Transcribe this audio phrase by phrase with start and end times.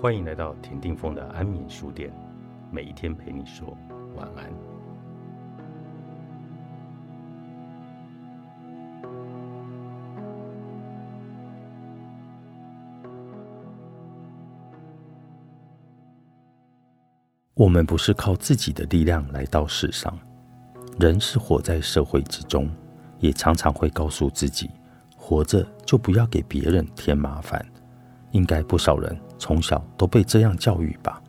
[0.00, 2.10] 欢迎来到田定峰的安眠书店，
[2.70, 3.76] 每一天陪你说
[4.16, 4.50] 晚安。
[17.52, 20.18] 我们不是靠自己的力量来到世上，
[20.98, 22.70] 人是活在社会之中，
[23.18, 24.70] 也常常会告诉自己，
[25.14, 27.62] 活着就不要给别人添麻烦。
[28.32, 31.20] 应该不少人从小都被这样教育吧？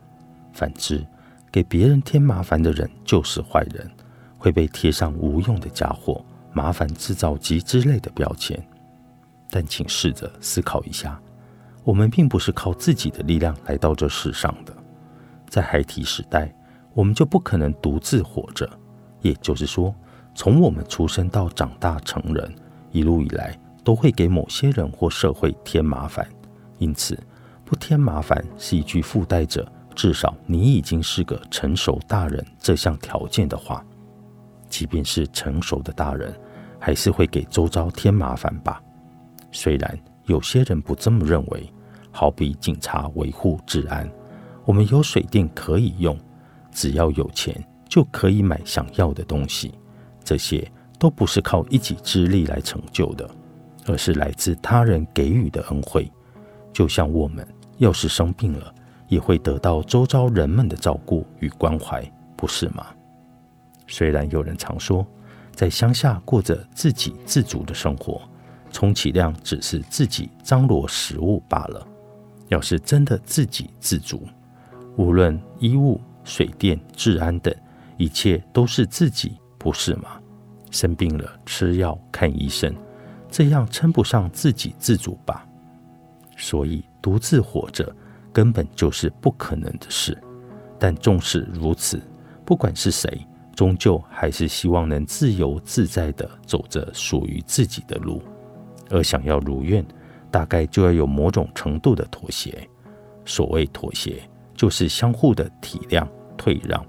[0.52, 1.04] 反之，
[1.50, 3.90] 给别人添麻烦的人就是坏人，
[4.38, 8.62] 会被贴上无用的家伙、麻烦制造机之类的标签。
[9.50, 11.20] 但请试着思考一下，
[11.84, 14.74] 我们并不是靠自己的力量来到这世上的。
[15.48, 16.54] 在孩提时代，
[16.94, 18.68] 我们就不可能独自活着。
[19.20, 19.94] 也就是说，
[20.34, 22.54] 从我们出生到长大成人，
[22.90, 26.26] 一路以来都会给某些人或社会添麻烦。
[26.82, 27.16] 因此，
[27.64, 33.84] 不添麻烦是一句附带着至少你已经是个成熟大人这项条件的话。
[34.68, 36.34] 即便是成熟的大人，
[36.80, 38.82] 还是会给周遭添麻烦吧。
[39.52, 41.72] 虽然有些人不这么认为，
[42.10, 44.10] 好比警察维护治安，
[44.64, 46.18] 我们有水电可以用，
[46.72, 47.54] 只要有钱
[47.88, 49.72] 就可以买想要的东西。
[50.24, 53.28] 这些都不是靠一己之力来成就的，
[53.86, 56.10] 而是来自他人给予的恩惠。
[56.72, 57.46] 就像我们
[57.78, 58.74] 要是生病了，
[59.08, 62.02] 也会得到周遭人们的照顾与关怀，
[62.36, 62.86] 不是吗？
[63.86, 65.06] 虽然有人常说，
[65.54, 68.22] 在乡下过着自给自足的生活，
[68.70, 71.86] 充其量只是自己张罗食物罢了。
[72.48, 74.26] 要是真的自给自足，
[74.96, 77.54] 无论衣物、水电、治安等，
[77.96, 80.20] 一切都是自己，不是吗？
[80.70, 82.74] 生病了吃药看医生，
[83.30, 85.46] 这样称不上自给自足吧？
[86.42, 87.94] 所以，独自活着
[88.32, 90.20] 根本就是不可能的事。
[90.76, 92.02] 但纵使如此，
[92.44, 93.24] 不管是谁，
[93.54, 98.20] 终究还是希望能自由自在地走着属于自己的路。
[98.90, 99.86] 而想要如愿，
[100.32, 102.68] 大概就要有某种程度的妥协。
[103.24, 106.04] 所谓妥协，就是相互的体谅、
[106.36, 106.84] 退让。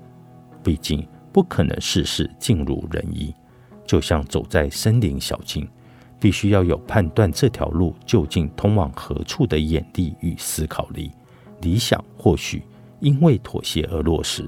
[0.64, 3.32] 毕竟，不可能事事尽如人意。
[3.86, 5.70] 就像走在森林小径。
[6.24, 11.12] 必须要有判断这条路究竟通往何处的眼力与思考力。
[11.60, 12.64] 理想或许
[13.02, 14.46] 因为妥协而落实，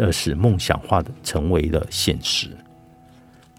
[0.00, 2.56] 而使梦想化的成为了现实。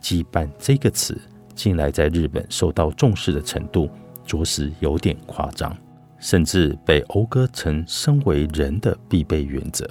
[0.01, 1.21] 羁绊这个词，
[1.53, 3.91] 近来在日本受到重视的程度，
[4.25, 5.77] 着实有点夸张，
[6.17, 9.87] 甚至被讴歌成身为人的必备原则。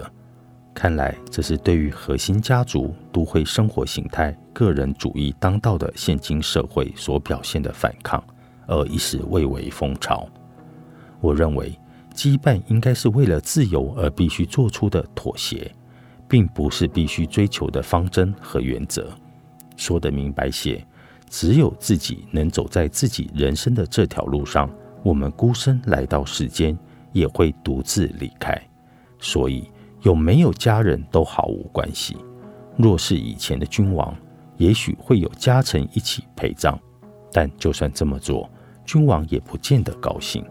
[0.75, 8.23] 看来，这是对于核心家族都会生活形态、个人主义当道的现今社会所表现的反抗，
[8.67, 10.29] 而一时蔚为风潮。
[11.21, 11.79] 我认为，
[12.13, 15.73] 羁绊应该是为了自由而必须做出的妥协，
[16.29, 19.09] 并不是必须追求的方针和原则。
[19.77, 20.85] 说得明白些，
[21.31, 24.69] 只有自己能走在自己人生的这条路上，
[25.05, 26.77] 我们孤身来到世间，
[27.13, 28.61] 也会独自离开。
[29.21, 29.71] 所以。
[30.05, 32.15] 有没有家人都毫无关系。
[32.77, 34.15] 若是以前的君王，
[34.59, 36.79] 也许会有家臣一起陪葬，
[37.33, 38.49] 但就算这么做，
[38.85, 40.45] 君王也不见得高兴。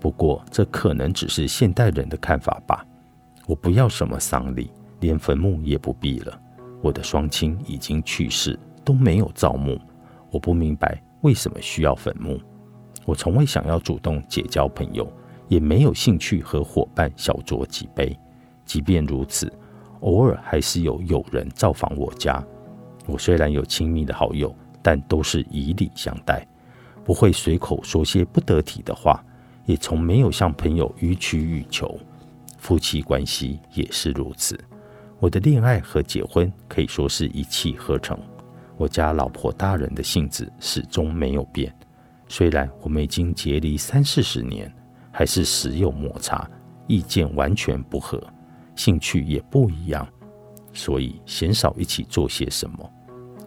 [0.00, 2.84] 不过，这可能只是现代人的看法吧。
[3.46, 6.36] 我不要什么丧礼，连坟墓也不必了。
[6.82, 9.80] 我的双亲已经去世，都没有造墓。
[10.32, 12.40] 我不明白为什么需要坟墓。
[13.04, 15.08] 我从未想要主动结交朋友，
[15.46, 18.18] 也没有兴趣和伙伴小酌几杯。
[18.68, 19.50] 即便如此，
[20.00, 22.44] 偶尔还是有友人造访我家。
[23.06, 26.46] 我虽然有亲密的好友，但都是以礼相待，
[27.02, 29.24] 不会随口说些不得体的话，
[29.64, 31.98] 也从没有向朋友予取予求。
[32.58, 34.58] 夫妻关系也是如此。
[35.18, 38.18] 我的恋爱和结婚可以说是一气呵成。
[38.76, 41.74] 我家老婆大人的性子始终没有变，
[42.28, 44.70] 虽然我们已经结离三四十年，
[45.10, 46.46] 还是时有摩擦，
[46.86, 48.22] 意见完全不合。
[48.78, 50.06] 兴趣也不一样，
[50.72, 52.90] 所以鲜少一起做些什么。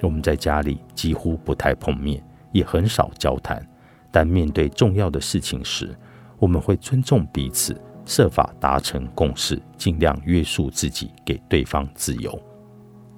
[0.02, 3.66] 我们在家里几乎不太碰面，也很少交谈。
[4.12, 5.98] 但面对重要的事情时，
[6.38, 12.38] 我们会尊重彼此，设法达成共识，尽量约束自己，给对方自由。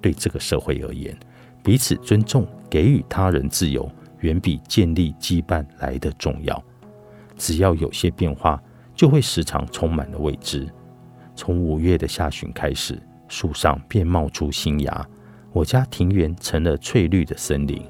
[0.00, 1.18] 对这个社会而言，
[1.64, 3.90] 彼此尊重、给予他人自由，
[4.20, 6.62] 远比建立羁绊来的重要。
[7.36, 8.62] 只要有些变化，
[8.94, 10.72] 就会时常充满了未知。
[11.34, 15.06] 从五月的下旬开始，树上便冒出新芽。
[15.52, 17.82] 我家庭园成了翠绿的森林，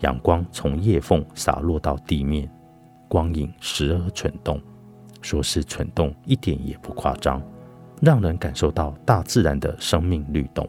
[0.00, 2.48] 阳光从叶缝洒落到地面，
[3.08, 4.60] 光影时而蠢动。
[5.20, 7.42] 说是蠢动一点也不夸张，
[8.00, 10.68] 让人感受到大自然的生命律动。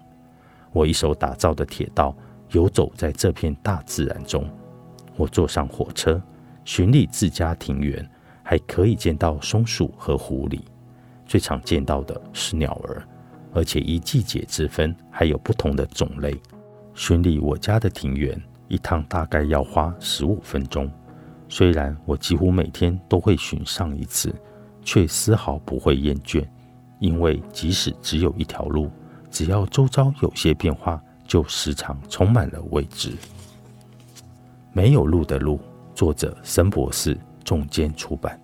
[0.71, 2.15] 我一手打造的铁道
[2.51, 4.49] 游走在这片大自然中，
[5.15, 6.19] 我坐上火车
[6.65, 8.07] 巡礼自家庭园，
[8.41, 10.59] 还可以见到松鼠和狐狸。
[11.29, 13.07] 最常见到的是鸟儿，
[13.53, 16.35] 而且依季节之分还有不同的种类。
[16.95, 18.35] 巡礼我家的庭园
[18.67, 20.91] 一趟大概要花十五分钟。
[21.47, 24.33] 虽然我几乎每天都会巡上一次，
[24.81, 26.43] 却丝毫不会厌倦，
[26.97, 28.89] 因为即使只有一条路，
[29.29, 33.13] 只要周遭有些变化，就时常充满了未知。
[34.73, 35.59] 没有路的路，
[35.93, 38.39] 作者森博士，重间出版。